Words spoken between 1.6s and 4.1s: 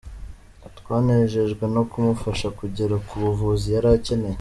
no kumufasha kugera ku buvuzi yari